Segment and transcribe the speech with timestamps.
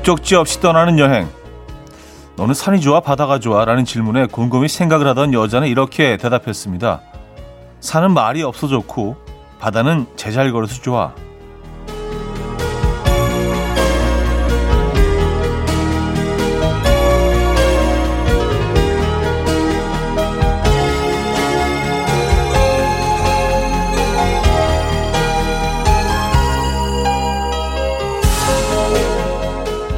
[0.00, 1.28] 목적지 없이 떠나는 여행.
[2.36, 3.66] 너는 산이 좋아, 바다가 좋아?
[3.66, 7.02] 라는 질문에 곰곰이 생각을 하던 여자는 이렇게 대답했습니다.
[7.80, 9.16] 산은 말이 없어 좋고,
[9.58, 11.12] 바다는 제잘 걸어서 좋아.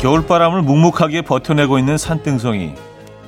[0.02, 2.74] 겨울바람을 묵묵하게 버텨내고 있는 산등성이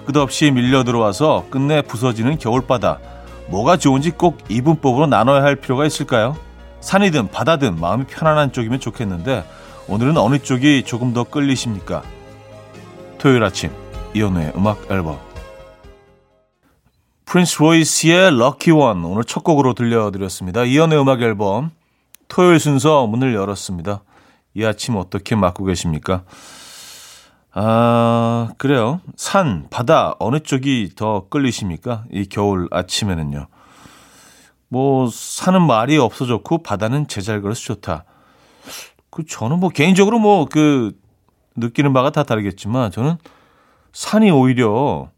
[0.06, 2.98] 끝없이 밀려 들어와서 끝내 부서지는 겨울바다.
[3.46, 6.36] 뭐가 좋은지 꼭 이분법으로 나눠야 할 필요가 있을까요?
[6.80, 9.44] 산이든 바다든 마음이 편안한 쪽이면 좋겠는데
[9.86, 12.02] 오늘은 어느 쪽이 조금 더 끌리십니까?
[13.18, 13.70] 토요일 아침
[14.16, 15.20] 이연우의 음악 앨범
[17.24, 20.64] 프린스 로이스의 럭키 원 오늘 첫 곡으로 들려드렸습니다.
[20.64, 21.70] 이연우의 음악 앨범
[22.26, 24.02] 토요일 순서 문을 열었습니다.
[24.54, 26.24] 이 아침 어떻게 맞고 계십니까?
[27.56, 29.00] 아, 그래요.
[29.16, 32.04] 산, 바다, 어느 쪽이 더 끌리십니까?
[32.10, 33.46] 이 겨울 아침에는요.
[34.68, 38.04] 뭐, 산은 말이 없어 좋고, 바다는 제잘 걸어서 좋다.
[39.10, 40.98] 그, 저는 뭐, 개인적으로 뭐, 그,
[41.54, 43.18] 느끼는 바가 다 다르겠지만, 저는
[43.92, 45.10] 산이 오히려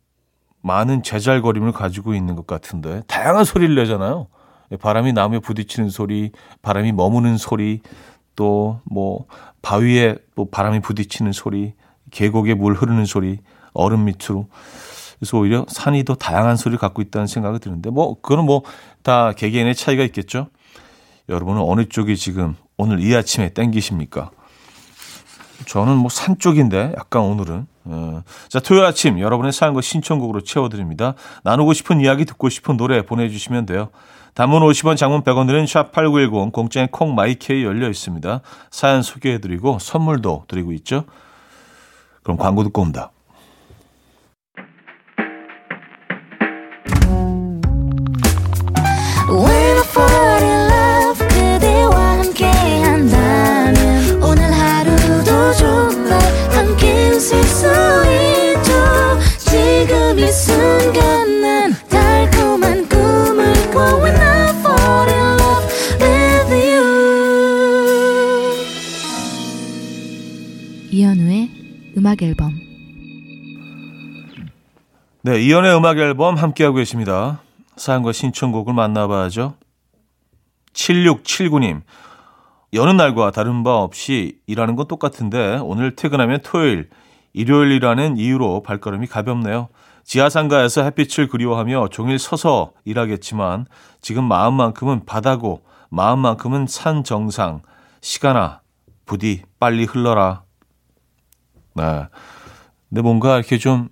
[0.61, 4.27] 많은 제잘거림을 가지고 있는 것 같은데, 다양한 소리를 내잖아요.
[4.78, 7.81] 바람이 나무에 부딪히는 소리, 바람이 머무는 소리,
[8.34, 9.25] 또, 뭐,
[9.62, 11.73] 바위에 뭐 바람이 부딪히는 소리,
[12.11, 13.39] 계곡에 물 흐르는 소리,
[13.73, 14.49] 얼음 밑으로.
[15.19, 18.62] 그래서 오히려 산이 더 다양한 소리를 갖고 있다는 생각이 드는데, 뭐, 그거는 뭐,
[19.03, 20.49] 다 개개인의 차이가 있겠죠?
[21.29, 24.31] 여러분은 어느 쪽이 지금 오늘 이 아침에 땡기십니까?
[25.67, 27.67] 저는 뭐 산 쪽인데, 약간 오늘은.
[27.84, 28.23] 어.
[28.49, 31.15] 자, 토요일 아침 여러분의 사연과 신청곡으로 채워드립니다.
[31.45, 33.89] 나누고 싶은 이야기, 듣고 싶은 노래 보내주시면 돼요.
[34.34, 38.43] 단문 50원, 장문 100원 드는 샵8910, 공짜인 콩 마이케이 열려 있습니다.
[38.71, 41.05] 사연 소개해드리고 선물도 드리고 있죠.
[42.26, 43.12] 그럼 광고 듣고 옵니다.
[72.16, 72.59] 음악 앨범
[75.22, 77.41] 네, 이연의 음악 앨범 함께하고 계십니다.
[77.77, 79.54] 사연과 신청곡을 만나봐야죠.
[80.72, 81.82] 7679님,
[82.75, 86.88] 여느 날과 다른 바 없이 일하는 건 똑같은데 오늘 퇴근하면 토요일,
[87.32, 89.69] 일요일이라는 이유로 발걸음이 가볍네요.
[90.04, 93.66] 지하상가에서 햇빛을 그리워하며 종일 서서 일하겠지만
[94.00, 97.62] 지금 마음만큼은 바다고 마음만큼은 산 정상.
[98.00, 98.60] 시간아,
[99.04, 100.46] 부디 빨리 흘러라.
[101.76, 102.06] 네.
[102.88, 103.88] 근데 뭔가 이렇게 좀,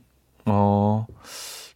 [0.46, 1.06] 어,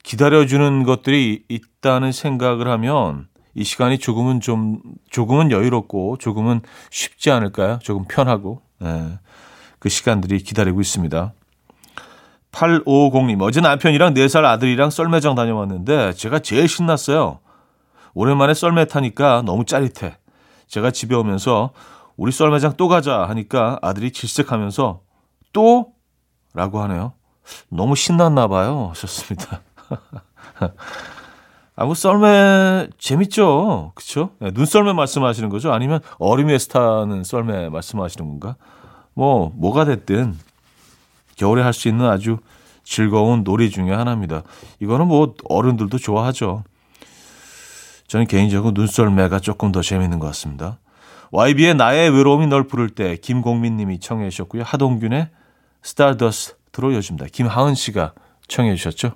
[0.03, 4.81] 기다려주는 것들이 있다는 생각을 하면 이 시간이 조금은 좀,
[5.11, 7.79] 조금은 여유롭고 조금은 쉽지 않을까요?
[7.83, 8.63] 조금 편하고.
[8.81, 9.19] 네.
[9.79, 11.33] 그 시간들이 기다리고 있습니다.
[12.53, 17.41] 8550님, 어제 남편이랑 4살 아들이랑 썰매장 다녀왔는데 제가 제일 신났어요.
[18.15, 20.17] 오랜만에 썰매 타니까 너무 짜릿해.
[20.67, 21.73] 제가 집에 오면서
[22.17, 25.01] 우리 썰매장 또 가자 하니까 아들이 질색하면서
[25.53, 25.93] 또
[26.59, 27.13] 라고 하네요.
[27.69, 28.89] 너무 신났나 봐요.
[28.91, 29.61] 하셨습니다.
[31.77, 33.93] 아, 뭐, 썰매, 재밌죠?
[33.95, 34.31] 그쵸?
[34.41, 35.73] 네, 눈썰매 말씀하시는 거죠?
[35.73, 38.57] 아니면 위에 스타는 썰매 말씀하시는 건가?
[39.15, 40.37] 뭐, 뭐가 됐든,
[41.37, 42.39] 겨울에 할 수 있는 아주
[42.83, 44.43] 즐거운 놀이 중에 하나입니다.
[44.81, 46.65] 이거는 뭐, 어른들도 좋아하죠.
[48.09, 50.81] 저는 개인적으로 눈썰매가 조금 더 재밌는 것 같습니다.
[51.31, 54.65] YB의 나의 외로움이 널 부를 때, 김공민 님이 청해 주셨고요.
[54.65, 55.29] 하동균의
[55.83, 57.27] 스타더스트로 요즘다.
[57.33, 58.13] 김하은 씨가
[58.49, 59.13] 청해 주셨죠.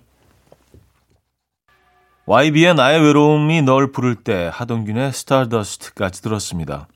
[2.27, 6.87] YB의 나의 외로움이 널 부를 때 하동균의 스타더스트까지 들었습니다.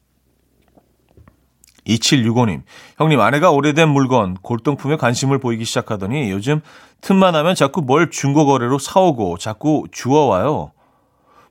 [1.87, 2.63] 2765님,
[2.99, 6.61] 형님, 아내가 오래된 물건, 골동품에 관심을 보이기 시작하더니 요즘
[7.01, 10.73] 틈만 하면 자꾸 뭘 중고거래로 사오고 자꾸 주워와요.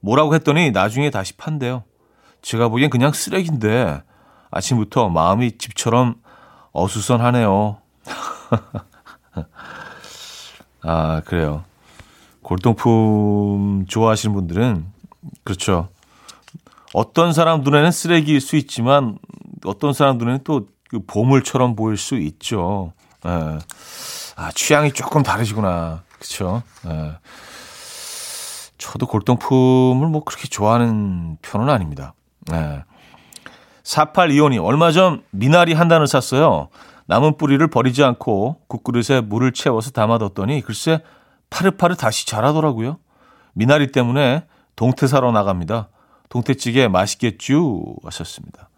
[0.02, 1.84] 뭐라고 했더니 나중에 다시 판대요.
[2.42, 4.04] 제가 보기엔 그냥 쓰레기인데
[4.52, 6.16] 아침부터 마음이 집처럼
[6.74, 7.78] 어수선하네요.
[10.82, 11.64] 아, 그래요.
[12.42, 14.86] 골동품 좋아하시는 분들은,
[15.44, 15.90] 그렇죠.
[16.94, 19.18] 어떤 사람 눈에는 쓰레기일 수 있지만,
[19.66, 22.94] 어떤 사람 눈에는 또 그 보물처럼 보일 수 있죠.
[23.26, 23.30] 예.
[24.36, 26.04] 아, 취향이 조금 다르시구나.
[26.20, 26.62] 그쵸.
[26.86, 27.18] 예.
[28.78, 32.14] 저도 골동품을 뭐 그렇게 좋아하는 편은 아닙니다.
[32.54, 32.84] 예.
[33.84, 36.70] 4825님, 얼마 전 미나리 한 단을 샀어요.
[37.08, 41.02] 남은 뿌리를 버리지 않고 국그릇에 물을 채워서 담아뒀더니 글쎄
[41.50, 42.98] 파릇파릇 다시 자라더라고요.
[43.54, 45.90] 미나리 때문에 동태 사러 나갑니다.
[46.30, 48.70] 동태찌개 맛있겠쥬 하셨습니다.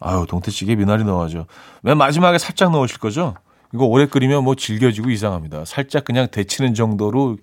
[0.00, 1.46] 아유 동태찌개 미나리 넣어야죠.
[1.82, 3.34] 맨 마지막에 살짝 넣으실 거죠?
[3.74, 5.64] 이거 오래 끓이면 뭐 질겨지고 이상합니다.
[5.64, 7.36] 살짝 그냥 데치는 정도로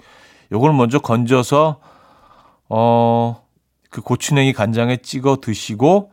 [0.52, 1.80] 요걸 먼저 건져서
[2.70, 3.46] 어
[3.96, 6.12] 그 고추냉이 간장에 찍어 드시고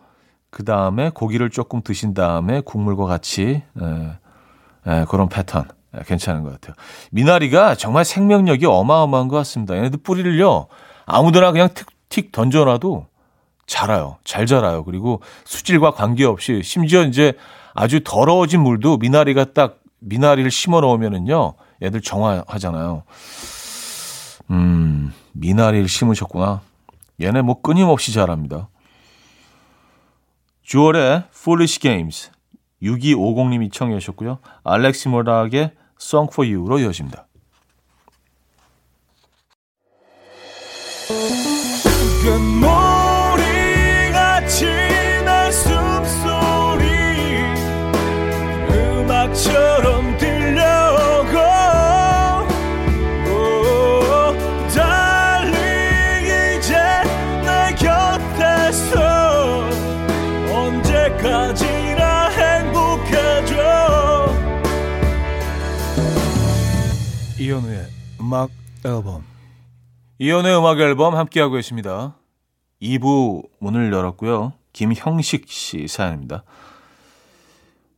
[0.52, 4.10] 그 다음에 고기를 조금 드신 다음에 국물과 같이 에,
[4.86, 5.64] 에, 그런 패턴
[5.94, 6.74] 에, 괜찮은 것 같아요.
[7.10, 9.74] 미나리가 정말 생명력이 어마어마한 것 같습니다.
[9.74, 10.66] 얘네들 뿌리를요
[11.06, 11.70] 아무데나 그냥
[12.10, 13.06] 틱틱 던져놔도
[13.66, 14.18] 자라요.
[14.24, 14.84] 잘 자라요.
[14.84, 17.32] 그리고 수질과 관계없이 심지어 이제
[17.72, 23.04] 아주 더러워진 물도 미나리가 딱 미나리를 심어 놓으면은요, 애들 정화하잖아요.
[24.50, 26.60] 음, 미나리를 심으셨구나.
[27.22, 28.68] 얘네 뭐 끊임없이 자랍니다.
[30.62, 32.30] 주얼의 Foolish Games
[32.82, 34.38] 6250님이 청해 주셨고요.
[34.64, 37.26] 알렉시 모락의 Song for You로 이어집니다.
[68.32, 68.48] 음악
[68.86, 69.26] 앨범
[70.18, 72.16] 이현우의 음악 앨범 함께하고 계십니다.
[72.80, 74.54] 2부 문을 열었고요.
[74.72, 76.42] 김형식 씨 사연입니다.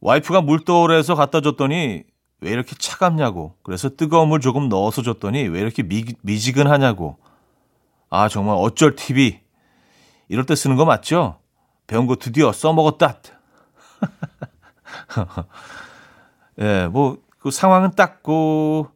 [0.01, 2.03] 와이프가 물도울에서 갖다 줬더니
[2.41, 7.17] 왜 이렇게 차갑냐고 그래서 뜨거운 물 조금 넣어서 줬더니 왜 이렇게 미, 미지근하냐고
[8.11, 9.39] 아 정말 어쩔 TV
[10.29, 11.39] 이럴 때 쓰는 거 맞죠?
[11.87, 13.19] 배운 거 드디어 써먹었다.
[16.59, 18.94] 예, 네, 뭐, 그 상황은 딱고,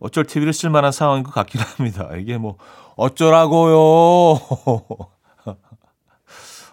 [0.00, 2.08] 어쩔 TV를 쓸 만한 상황인 것 같긴 합니다.
[2.16, 2.56] 이게 뭐
[2.96, 4.38] 어쩌라고요.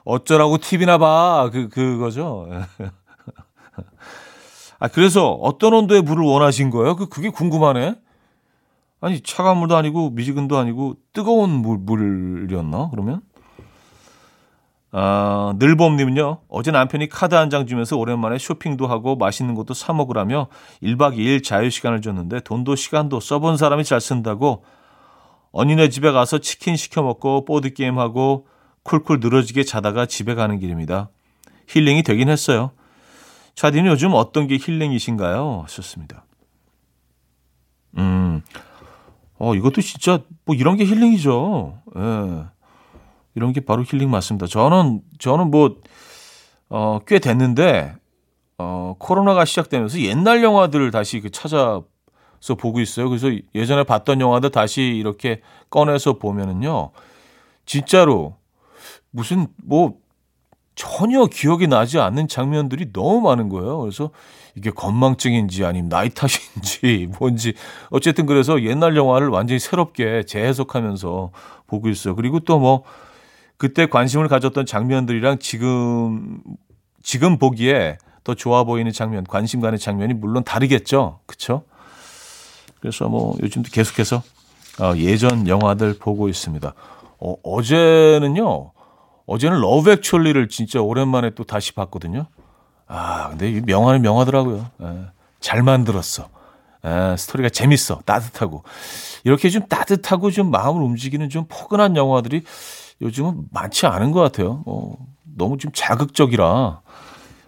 [0.06, 1.50] 어쩌라고 TV나 봐.
[1.52, 2.48] 그, 그거죠.
[4.80, 6.96] 아, 그래서 어떤 온도의 물을 원하신 거예요?
[6.96, 7.96] 그, 그게 궁금하네.
[9.02, 12.90] 아니, 차가운 물도 아니고, 미지근도 아니고, 뜨거운 물, 물이었나?
[12.92, 13.22] 그러면?
[14.92, 20.48] 아, 늘봄님은요, 어제 남편이 카드 한 장 주면서 오랜만에 쇼핑도 하고 맛있는 것도 사 먹으라며
[20.82, 24.64] 1박 2일 자유시간을 줬는데 돈도 시간도 써본 사람이 잘 쓴다고
[25.52, 28.48] 언니네 집에 가서 치킨 시켜 먹고 보드게임하고
[28.84, 31.10] 쿨쿨 늘어지게 자다가 집에 가는 길입니다.
[31.68, 32.72] 힐링이 되긴 했어요.
[33.56, 35.62] 차디는 요즘 어떤 게 힐링이신가요?
[35.64, 36.26] 하셨습니다.
[37.98, 38.42] 음,
[39.40, 41.80] 어, 이것도 진짜 뭐 이런 게 힐링이죠.
[41.98, 42.46] 예.
[43.36, 44.48] 이런 게 바로 힐링 맞습니다.
[44.48, 45.76] 저는 저는 뭐
[46.70, 47.94] 어, 꽤 됐는데
[48.58, 51.84] 어, 코로나가 시작되면서 옛날 영화들을 다시 그 찾아서
[52.58, 53.10] 보고 있어요.
[53.10, 56.92] 그래서 예전에 봤던 영화들 다시 이렇게 꺼내서 보면은요.
[57.66, 58.38] 진짜로
[59.12, 59.96] 무슨 뭐
[60.76, 63.80] 전혀 기억이 나지 않는 장면들이 너무 많은 거예요.
[63.80, 64.12] 그래서
[64.56, 67.54] 이게 건망증인지 아니면 나이 탓인지 뭔지
[67.90, 71.32] 어쨌든 그래서 옛날 영화를 완전히 새롭게 재해석하면서
[71.68, 72.16] 보고 있어요.
[72.16, 72.84] 그리고 또 뭐
[73.58, 76.42] 그때 관심을 가졌던 장면들이랑 지금
[77.02, 81.20] 지금 보기에 더 좋아 보이는 장면, 관심 가는 장면이 물론 다르겠죠.
[81.26, 81.64] 그렇죠?
[82.80, 84.24] 그래서 뭐 요즘도 계속해서
[84.80, 86.74] 어, 예전 영화들 보고 있습니다.
[87.20, 88.72] 어, 어제는요.
[89.28, 92.28] 어제는 Love Actually를 진짜 오랜만에 또 다시 봤거든요.
[92.88, 94.70] 아, 근데 이 명화는 명화더라고요.
[94.84, 95.06] 예,
[95.40, 96.30] 잘 만들었어.
[96.86, 98.02] 예, 스토리가 재밌어.
[98.06, 98.64] 따뜻하고.
[99.24, 102.44] 이렇게 좀 따뜻하고 좀 마음을 움직이는 좀 포근한 영화들이
[103.02, 104.64] 요즘은 많지 않은 것 같아요.
[104.66, 106.82] 어, 너무 좀 자극적이라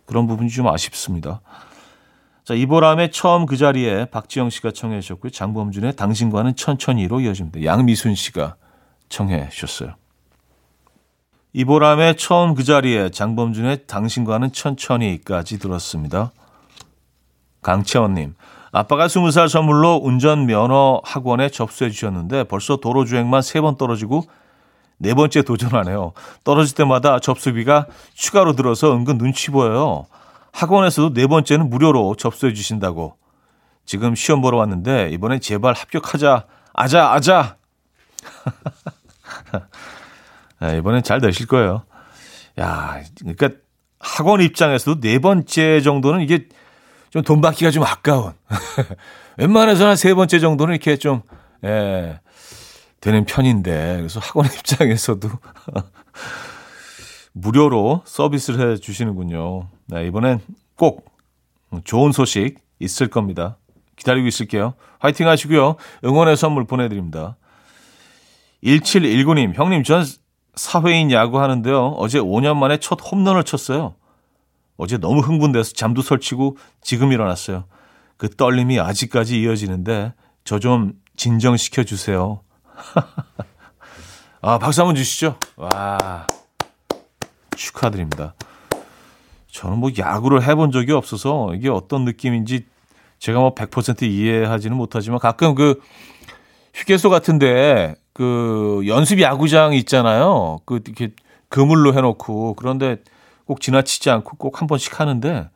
[0.05, 1.41] 그런 부분이 좀 아쉽습니다.
[2.43, 5.31] 자, 이보람의 처음 그 자리에 박지영 씨가 청해 주셨고요.
[5.31, 7.63] 장범준의 당신과는 천천히로 이어집니다.
[7.63, 8.55] 양미순 씨가
[9.09, 9.95] 청해 주셨어요.
[11.53, 16.31] 이보람의 처음 그 자리에 장범준의 당신과는 천천히까지 들었습니다.
[17.63, 18.35] 강채원님,
[18.71, 24.23] 아빠가 스무 살 선물로 운전면허 학원에 접수해 주셨는데 벌써 도로 주행만 세 번 떨어지고
[24.97, 26.13] 네 번째 도전하네요.
[26.43, 30.07] 떨어질 때마다 접수비가 추가로 들어서 은근 눈치 보여요.
[30.51, 33.15] 학원에서도 네 번째는 무료로 접수해 주신다고.
[33.85, 36.45] 지금 시험 보러 왔는데 이번엔 제발 합격하자.
[36.73, 37.55] 아자 아자.
[40.59, 41.83] 네, 이번엔 잘 되실 거예요.
[42.59, 43.49] 야, 그러니까
[43.99, 46.47] 학원 입장에서도 네 번째 정도는 이게
[47.09, 48.33] 좀 돈 받기가 좀 아까운.
[49.37, 51.21] 웬만해서는 세 번째 정도는 이렇게 좀
[51.63, 52.19] 예,
[53.07, 55.29] 되는 편인데 그래서 학원 입장에서도
[57.31, 59.69] 무료로 서비스를 해 주시는군요.
[59.85, 60.41] 네, 이번엔
[60.75, 61.05] 꼭
[61.85, 63.57] 좋은 소식 있을 겁니다.
[63.95, 64.73] 기다리고 있을게요.
[64.99, 65.77] 화이팅 하시고요.
[66.03, 67.37] 응원의 선물 보내드립니다.
[68.63, 70.03] 1719님, 형님, 전
[70.55, 71.95] 사회인 야구 하는데요.
[71.97, 73.95] 어제 5년 만에 첫 홈런을 쳤어요.
[74.75, 77.65] 어제 너무 흥분돼서 잠도 설치고 지금 일어났어요.
[78.17, 82.41] 그 떨림이 아직까지 이어지는데 저 좀 진정시켜 주세요.
[84.41, 85.37] 아, 박수 한번 주시죠.
[85.55, 86.27] 와.
[87.55, 88.35] 축하드립니다.
[89.51, 92.65] 저는 뭐 야구를 해본 적이 없어서 이게 어떤 느낌인지
[93.19, 95.81] 제가 뭐 100% 이해하지는 못하지만 가끔 그
[96.75, 100.59] 휴게소 같은데 그 연습 야구장 있잖아요.
[100.65, 101.09] 그 이렇게
[101.49, 102.97] 그물로 해놓고 그런데
[103.45, 105.49] 꼭 지나치지 않고 꼭 한 번씩 하는데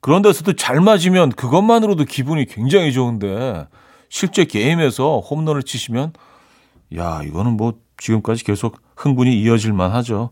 [0.00, 3.66] 그런 데서도 잘 맞으면 그것만으로도 기분이 굉장히 좋은데
[4.08, 6.12] 실제 게임에서 홈런을 치시면
[6.96, 10.30] 야 이거는 뭐 지금까지 계속 흥분이 이어질 만하죠.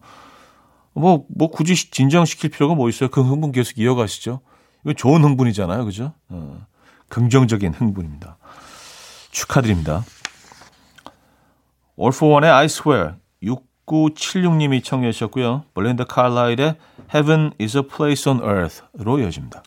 [0.93, 3.11] 뭐, 뭐 굳이 진정시킬 필요가 뭐 있어요?
[3.11, 4.40] 그 흥분 계속 이어가시죠.
[4.85, 5.85] 이거 좋은 흥분이잖아요.
[5.85, 6.12] 그죠?
[6.29, 6.67] 어,
[7.09, 8.37] 긍정적인 흥분입니다.
[9.31, 10.05] 축하드립니다.
[11.97, 15.64] One의 I Swear 6976님이 청해 주셨고요.
[15.75, 16.76] 블렌더 칼라일의
[17.14, 19.62] Heaven is a Place on Earth로 이어집니다.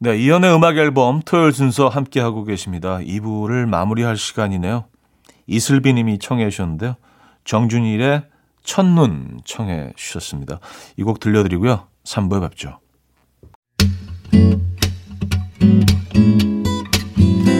[0.00, 2.98] 네, 이연의 음악 앨범 토요일 순서 함께하고 계십니다.
[2.98, 4.84] 2부를 마무리할 시간이네요.
[5.48, 6.94] 이슬비 님이 청해 주셨는데요.
[7.44, 8.22] 정준일의
[8.62, 10.60] 첫눈 청해 주셨습니다.
[10.96, 11.86] 이 곡 들려드리고요.
[12.04, 12.78] 3부에 뵙죠.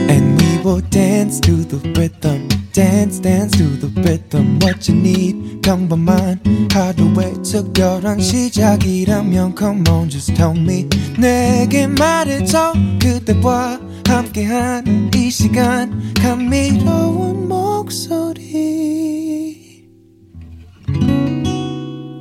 [0.09, 2.58] And we will dance to the rhythm.
[2.79, 6.39] Dance dance to the rhythm what you need 평범한
[6.73, 17.49] 하루의 특별한 시작이라면 come on just tell me 내게 말해줘 그대와 함께한 이 시간 감미로운
[17.49, 18.39] 목소리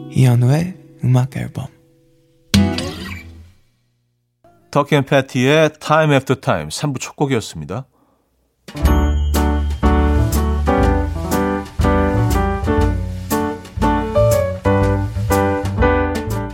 [0.10, 1.68] 이현우의 음악 앨범
[4.72, 7.86] 터크 앤 패티의 Time After Time 3부 첫 곡이었습니다.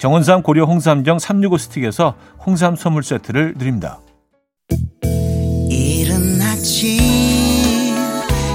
[0.00, 2.14] 정원삼 고려 홍삼정 365 스틱에서
[2.46, 4.00] 홍삼 선물 세트를 드립니다.
[5.68, 6.98] 이른 아침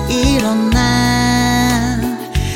[0.10, 2.02] 일어나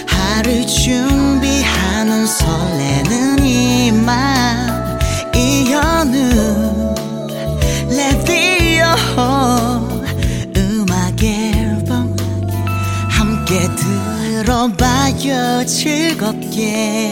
[0.07, 4.97] 하루 준비하는 설레는 이맘
[5.35, 6.95] 이현우
[7.91, 8.85] 레디오
[10.57, 12.17] 음악 앨범
[13.07, 17.08] 함께 들어봐요 즐겁게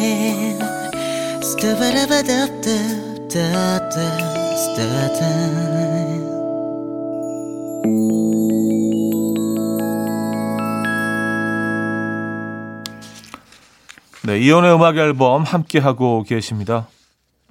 [14.23, 16.87] 네, 이연의 음악 앨범 함께 하고 계십니다.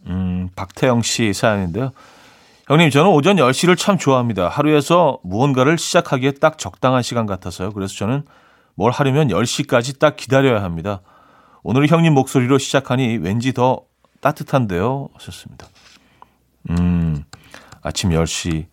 [0.07, 1.93] 음, 음, 박태영 씨 사연인데요.
[2.69, 4.49] 형님, 저는 오전 10시를 참 좋아합니다.
[4.49, 7.73] 하루에서 무언가를 시작하기에 딱 적당한 시간 같아서요.
[7.73, 8.25] 그래서 저는
[8.75, 11.03] 뭘 하려면 10시까지 딱 기다려야 합니다.
[11.63, 13.86] 오늘 형님 목소리로 시작하니 왠지 더
[14.21, 15.09] 따뜻한데요.
[15.15, 15.67] 하셨습니다.
[16.71, 17.25] 음,
[17.83, 18.67] 아침 10시.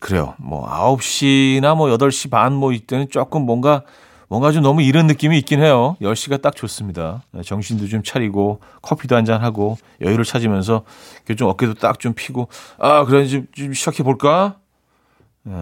[0.00, 0.34] 그래요.
[0.38, 3.82] 뭐, 9시나 뭐 8시 반 뭐 이때는 조금 뭔가
[4.28, 5.96] 뭔가 좀 너무 이런 느낌이 있긴 해요.
[6.02, 7.22] 10시가 딱 좋습니다.
[7.32, 10.84] 네, 정신도 좀 차리고 커피도 한잔 하고 여유를 찾으면서
[11.36, 14.58] 좀 어깨도 딱 좀 피고 아 그래 좀, 좀 시작해 볼까?
[15.48, 15.52] 예,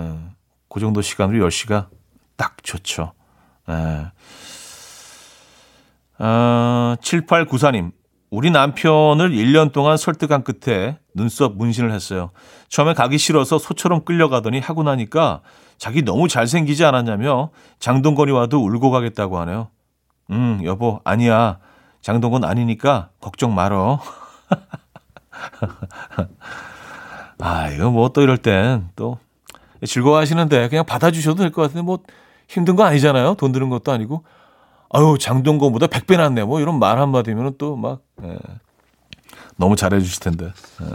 [0.68, 1.86] 그 정도 시간으로 10시가
[2.36, 3.12] 딱 좋죠.
[3.68, 4.06] 예.
[6.18, 7.92] 아, 7894님
[8.30, 12.30] 우리 남편을 1년 동안 설득한 끝에 눈썹 문신을 했어요.
[12.68, 15.40] 처음에 가기 싫어서 소처럼 끌려가더니 하고 나니까
[15.78, 19.68] 자기 너무 잘생기지 않았냐며 장동건이 와도 울고 가겠다고 하네요.
[20.30, 21.58] 음, 여보, 아니야.
[22.00, 24.00] 장동건 아니니까 걱정 말어.
[27.38, 29.18] 아, 이거 뭐 또 이럴 땐 또
[29.84, 31.98] 즐거워하시는데 그냥 받아주셔도 될 것 같은데 뭐
[32.48, 33.34] 힘든 거 아니잖아요.
[33.34, 34.24] 돈 드는 것도 아니고.
[34.90, 36.44] 아유, 장동건보다 100배 낫네.
[36.44, 38.38] 뭐 이런 말 한마디면 또 막, 예.
[39.56, 40.52] 너무 잘해 주실 텐데.
[40.82, 40.86] 예.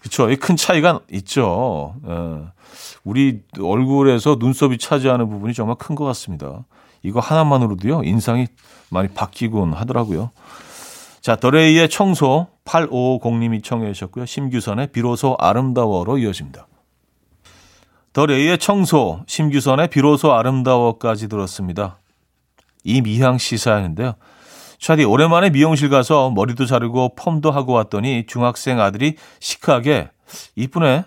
[0.00, 0.28] 그쵸.
[0.40, 1.94] 큰 차이가 있죠.
[2.06, 2.48] 예.
[3.04, 6.64] 우리 얼굴에서 눈썹이 차지하는 부분이 정말 큰 것 같습니다.
[7.02, 8.46] 이거 하나만으로도요, 인상이
[8.90, 10.30] 많이 바뀌곤 하더라고요.
[11.20, 14.26] 자, 더레이의 청소 8550님이 청해 주셨고요.
[14.26, 16.66] 심규선의 비로소 아름다워로 이어집니다.
[18.12, 21.98] 더레이의 청소, 심규선의 비로소 아름다워까지 들었습니다.
[22.84, 24.14] 이미향 씨 사연인데요.
[24.78, 30.10] 차디 오랜만에 미용실 가서 머리도 자르고 펌도 하고 왔더니 중학생 아들이 시크하게
[30.56, 31.04] 이쁘네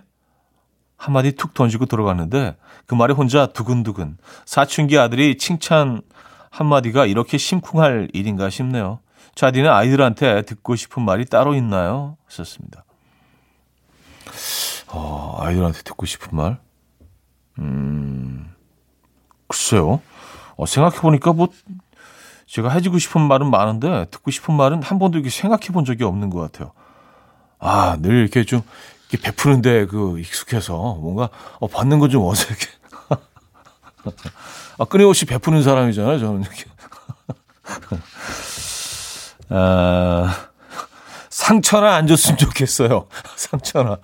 [0.96, 2.56] 한마디 툭 던지고 들어갔는데
[2.86, 6.02] 그 말에 혼자 두근두근 사춘기 아들이 칭찬
[6.52, 9.00] 한마디가 이렇게 심쿵할 일인가 싶네요.
[9.36, 12.18] 차디는 아이들한테 듣고 싶은 말이 따로 있나요?
[12.28, 12.86] 하셨습니다.
[14.90, 16.60] 어, 아이들한테 듣고 싶은 말?
[17.58, 18.54] 음,
[19.48, 20.02] 글쎄요.
[20.58, 21.48] 어, 생각해보니까 뭐,
[22.48, 26.30] 제가 해주고 싶은 말은 많은데, 듣고 싶은 말은 한 번도 이렇게 생각해 본 적이 없는
[26.30, 26.72] 것 같아요.
[27.60, 28.62] 아, 늘 이렇게 좀,
[29.10, 32.68] 이렇게 베푸는데 그 익숙해서 뭔가, 어, 받는 건 좀 어색해.
[34.80, 36.66] 아, 끊임없이 베푸는 사람이잖아요, 저는 이렇게.
[39.50, 40.48] 아,
[41.30, 43.08] 상처나 안 줬으면 좋겠어요.
[43.36, 43.98] 상처나.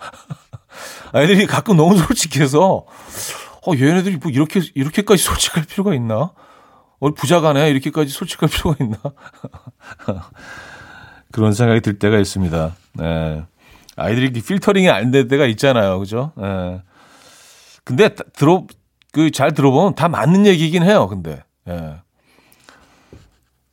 [1.12, 2.86] 아이들이 가끔 너무 솔직해서,
[3.68, 6.32] 어, 얘네들이 뭐 이렇게, 이렇게까지 솔직할 필요가 있나?
[7.00, 7.70] 어, 부자가네?
[7.72, 8.98] 이렇게까지 솔직할 필요가 있나?
[11.32, 12.76] 그런 생각이 들 때가 있습니다.
[12.94, 13.44] 네.
[13.96, 16.00] 아이들이 필터링이 안 될 때가 있잖아요.
[16.00, 16.32] 그죠?
[16.38, 16.82] 네.
[17.84, 18.66] 근데 들어,
[19.12, 21.08] 그 잘 들어보면 다 맞는 얘기긴 해요.
[21.08, 21.44] 근데.
[21.66, 21.96] 네.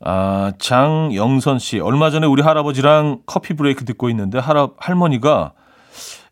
[0.00, 1.78] 아, 장영선 씨.
[1.80, 5.52] 얼마 전에 우리 할아버지랑 커피 브레이크 듣고 있는데 할아, 할머니가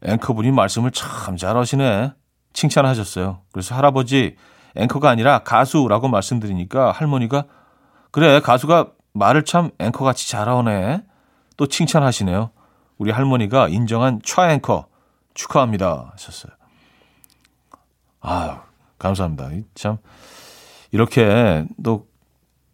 [0.03, 2.13] 앵커분이 말씀을 참 잘하시네.
[2.55, 3.41] 칭찬하셨어요.
[3.53, 4.37] 그래서 할아버지
[4.75, 7.45] 앵커가 아니라 가수라고 말씀드리니까 할머니가
[8.11, 11.03] 그래 가수가 말을 참 앵커같이 잘하네.
[11.57, 12.51] 또 칭찬하시네요.
[12.99, 14.87] 우리 할머니가 인정한 최앵커
[15.35, 16.53] 축하합니다 하셨어요.
[18.21, 18.63] 아
[18.99, 19.51] 감사합니다.
[19.75, 19.99] 참
[20.91, 22.07] 이렇게 또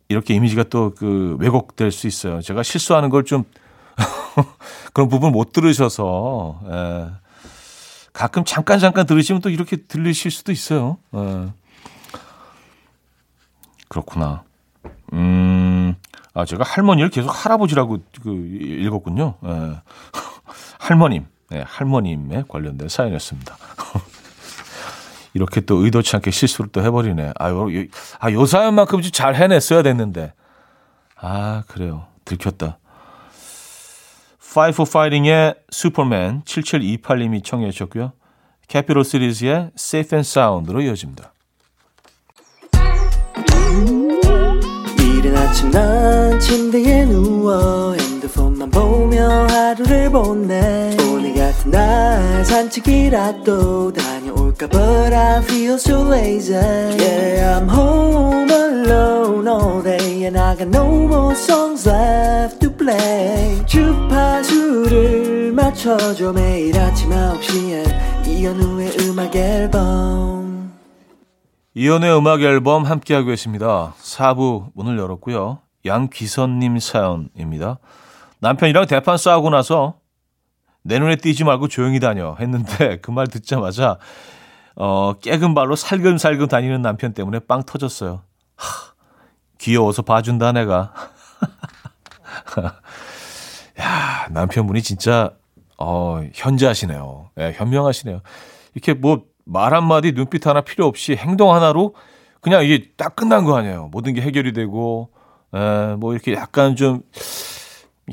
[0.08, 2.40] 이렇게 이미지가 또 그 왜곡될 수 있어요.
[2.40, 3.44] 제가 실수하는 걸 좀
[4.94, 7.10] 그런 부분 못 들으셔서 예.
[8.12, 10.98] 가끔 잠깐 잠깐 들으시면 또 이렇게 들리실 수도 있어요.
[11.14, 11.48] 예.
[13.88, 14.44] 그렇구나.
[15.12, 15.94] 음,
[16.34, 19.34] 아, 제가 할머니를 계속 할아버지라고 그 읽었군요.
[19.44, 19.80] 예.
[20.78, 23.56] 할머님, 네, 할머님에 관련된 사연이었습니다.
[25.34, 27.32] 이렇게 또 의도치 않게 실수를 또 해버리네.
[27.38, 27.68] 아, 요,
[28.18, 30.32] 아, 요 사연만큼 좀 잘 해냈어야 됐는데.
[31.16, 32.06] 아, 그래요.
[32.24, 32.78] 들켰다.
[34.52, 38.12] For Fighting의 슈퍼맨 7728님이 청해 주셨고요.
[38.66, 41.32] 캐피로 시리즈의 Safe and Sound로 이어집니다.
[44.98, 55.14] 이른 아침 난 침대에 누워 핸드폰만 보며 하루를 보내 오늘 같은 날 산책이라도 다녀올까 But
[55.14, 61.34] I feel so lazy Yeah I'm home alone all day And I got no more
[61.36, 70.72] songs left play 주파수를 맞춰줘 매일 아침 9시에 이현우의 음악 앨범
[71.74, 73.94] 이연의 음악 앨범 함께하고 계십니다.
[74.00, 75.60] 4부 문을 열었고요.
[75.84, 77.78] 양귀선님 사연입니다.
[78.40, 79.94] 남편이랑 대판 싸우고 나서
[80.82, 83.98] 내 눈에 띄지 말고 조용히 다녀 했는데 그 말 듣자마자
[84.74, 88.22] 어, 깨금 발로 살금살금 다니는 남편 때문에 빵 터졌어요.
[88.56, 88.66] 하,
[89.58, 90.92] 귀여워서 봐준다 내가.
[93.80, 95.32] 야, 남편분이 진짜
[95.78, 97.30] 어, 현자하시네요.
[97.38, 98.20] 예, 현명하시네요.
[98.74, 101.94] 이렇게 뭐 말 한마디 눈빛 하나 필요 없이 행동 하나로
[102.40, 103.88] 그냥 이게 딱 끝난 거 아니에요.
[103.90, 105.10] 모든 게 해결이 되고,
[105.52, 107.02] 에, 뭐 이렇게 약간 좀,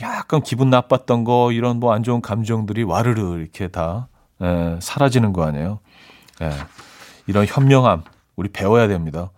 [0.01, 4.07] 약간 기분 나빴던 거, 이런 뭐 안 좋은 감정들이 와르르 이렇게 다,
[4.41, 5.79] 에, 사라지는 거 아니에요.
[6.41, 6.49] 에,
[7.27, 8.03] 이런 현명함,
[8.35, 9.29] 우리 배워야 됩니다.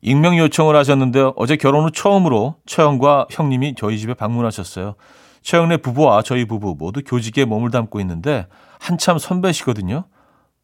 [0.00, 1.32] 익명 요청을 하셨는데요.
[1.36, 4.94] 어제 결혼 후 처음으로 처형과 형님이 저희 집에 방문하셨어요.
[5.42, 8.46] 최영래 부부와 저희 부부 모두 교직에 몸을 담고 있는데
[8.78, 10.04] 한참 선배시거든요.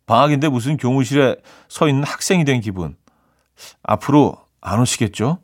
[0.06, 1.36] 방학인데 무슨 교무실에
[1.68, 2.96] 서 있는 학생이 된 기분.
[3.82, 5.38] 앞으로 안 오시겠죠?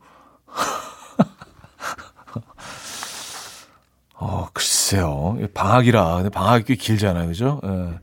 [4.15, 5.39] 어, 글쎄요.
[5.55, 6.25] 방학이라.
[6.33, 7.29] 방학이 꽤 길잖아요.
[7.29, 7.61] 그죠?
[7.65, 7.99] 예.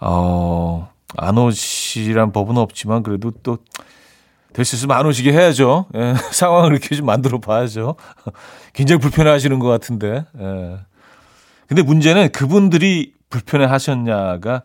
[0.00, 3.58] 어, 안 오시란 법은 없지만 그래도 또
[4.52, 5.86] 될 수 있으면 안 오시게 해야죠.
[5.94, 6.14] 예.
[6.32, 7.96] 상황을 이렇게 좀 만들어 봐야죠.
[8.72, 10.24] 굉장히 불편해 하시는 것 같은데.
[10.38, 10.78] 예.
[11.66, 14.62] 근데 문제는 그분들이 불편해 하셨냐가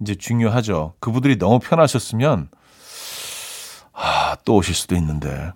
[0.00, 0.94] 이제 중요하죠.
[1.00, 2.48] 그분들이 너무 편하셨으면
[3.92, 5.52] 아, 또 오실 수도 있는데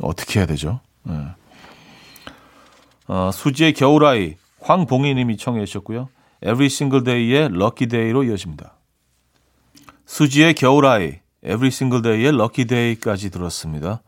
[0.00, 0.80] 어떻게 해야 되죠?
[1.02, 1.14] 네.
[3.06, 6.08] 어, 수지의 겨울아이 황봉희님이 청해 주셨고요.
[6.42, 8.74] Every Single Day의 Lucky Day로 이어집니다.
[10.06, 14.02] 수지의 겨울아이 Every Single Day의 Lucky Day까지 들었습니다.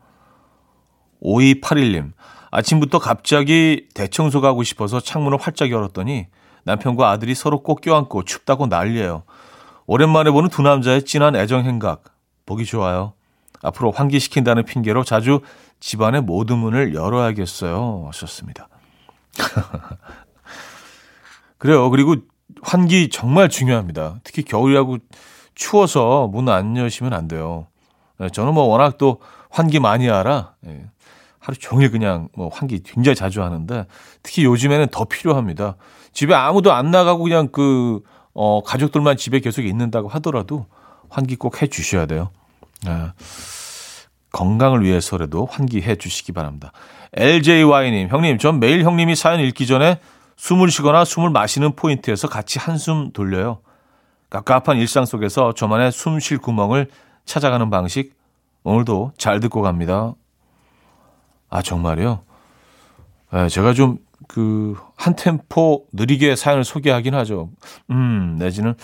[1.21, 2.13] 5281님
[2.51, 6.27] 아침부터 갑자기 대청소 가고 싶어서 창문을 활짝 열었더니
[6.63, 9.23] 남편과 아들이 서로 꼭 껴안고 춥다고 난리예요.
[9.85, 12.03] 오랜만에 보는 두 남자의 진한 애정 행각
[12.45, 13.13] 보기 좋아요.
[13.61, 15.41] 앞으로 환기시킨다는 핑계로 자주
[15.79, 18.05] 집안의 모든 문을 열어야겠어요.
[18.07, 18.67] 하셨습니다.
[21.57, 21.89] 그래요.
[21.89, 22.15] 그리고
[22.61, 24.19] 환기 정말 중요합니다.
[24.23, 24.97] 특히 겨울이라고
[25.57, 27.67] 추워서 문 안 여시면 안 돼요.
[28.19, 30.53] 네, 저는 뭐 워낙 또 환기 많이 알아.
[30.67, 30.85] 예,
[31.39, 33.85] 하루 종일 그냥 뭐 환기 굉장히 자주 하는데
[34.23, 35.75] 특히 요즘에는 더 필요합니다.
[36.13, 38.01] 집에 아무도 안 나가고 그냥 그,
[38.33, 40.67] 어, 가족들만 집에 계속 있는다고 하더라도
[41.09, 42.29] 환기 꼭 해 주셔야 돼요.
[42.85, 42.91] 네.
[44.31, 46.71] 건강을 위해서라도 환기해 주시기 바랍니다.
[47.13, 49.99] LJY님, 형님, 전 매일 형님이 사연 읽기 전에
[50.35, 53.59] 숨을 쉬거나 숨을 마시는 포인트에서 같이 한숨 돌려요.
[54.29, 56.87] 갑갑한 일상 속에서 저만의 숨 쉴 구멍을
[57.25, 58.13] 찾아가는 방식,
[58.63, 60.13] 오늘도 잘 듣고 갑니다.
[61.49, 62.23] 아, 정말요?
[63.31, 67.49] 네, 제가 좀, 그, 한 템포 느리게 사연을 소개하긴 하죠.
[67.91, 68.75] 음, 내지는,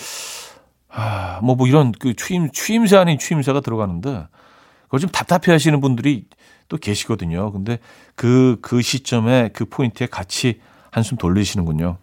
[0.89, 4.27] 아, 뭐, 뭐 이런 그 추임, 추임새 아닌 추임새가 들어가는데,
[4.83, 6.25] 그걸 좀 답답해 하시는 분들이
[6.69, 7.51] 또 계시거든요.
[7.51, 7.79] 근데
[8.15, 11.97] 그, 그 시점에 그 포인트에 같이 한숨 돌리시는군요.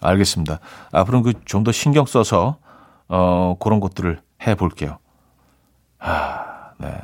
[0.00, 0.60] 알겠습니다.
[0.92, 2.56] 앞으로는 그 좀 더 신경 써서,
[3.10, 4.98] 어, 그런 것들을 해 볼게요.
[5.98, 6.96] 아, 네.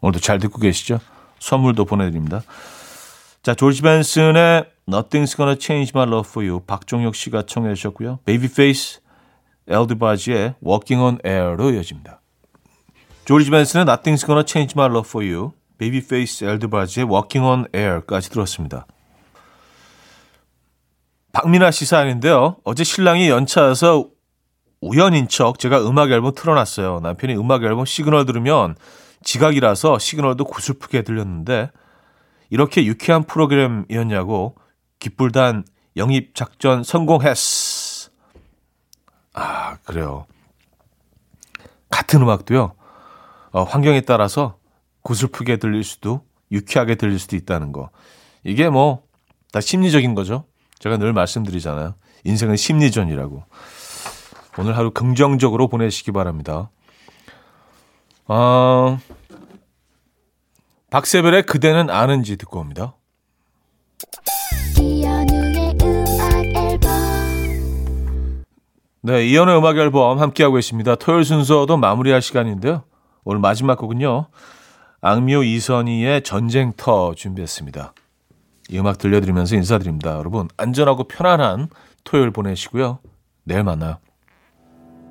[0.00, 0.98] 오늘도 잘 듣고 계시죠?
[1.38, 2.42] 선물도 보내드립니다.
[3.42, 8.18] 자, 조지 벤슨의 Nothing's Gonna Change My Love For You 박종혁 씨가 청해 주셨고요.
[8.24, 9.00] 베이비페이스
[9.68, 12.20] 엘 드바지의 Walking on Air로 이어집니다.
[13.24, 18.30] 조지 벤슨의 Nothing's Gonna Change My Love For You 베이비페이스 엘 드바지의 Walking on Air까지
[18.30, 18.86] 들었습니다.
[21.32, 22.56] 박민아 씨 사연인데요.
[22.64, 24.15] 어제 신랑이 연차여서
[24.86, 27.00] 우연인 척 제가 음악 앨범 틀어놨어요.
[27.00, 28.76] 남편이 음악 앨범 시그널 들으면
[29.22, 31.70] 지각이라서 시그널도 구슬프게 들렸는데
[32.50, 34.56] 이렇게 유쾌한 프로그램이었냐고
[34.98, 35.64] 기쁠단
[35.96, 38.10] 영입 작전 성공했어.
[39.34, 40.26] 아 그래요.
[41.90, 42.72] 같은 음악도요.
[43.52, 44.58] 어, 환경에 따라서
[45.02, 46.22] 구슬프게 들릴 수도
[46.52, 47.90] 유쾌하게 들릴 수도 있다는 거.
[48.44, 49.06] 이게 뭐
[49.56, 50.44] 다 심리적인 거죠.
[50.80, 51.94] 제가 늘 말씀드리잖아요.
[52.24, 53.42] 인생은 심리전이라고.
[54.58, 56.70] 오늘 하루 긍정적으로 보내시기 바랍니다.
[58.26, 58.98] 어,
[60.90, 62.94] 박세별의 그대는 아는지 듣고 옵니다.
[69.02, 70.96] 네, 이연의 음악 앨범 함께하고 계십니다.
[70.96, 72.82] 토요일 순서도 마무리할 시간인데요.
[73.24, 74.26] 오늘 마지막 곡은요.
[75.00, 77.92] 악뮤 이선희의 전쟁터 준비했습니다.
[78.70, 80.16] 이 음악 들려드리면서 인사드립니다.
[80.16, 81.68] 여러분, 안전하고 편안한
[82.02, 82.98] 토요일 보내시고요.
[83.44, 83.98] 내일 만나요.